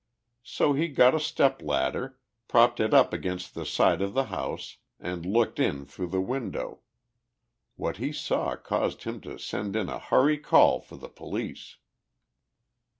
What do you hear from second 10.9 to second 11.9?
the police."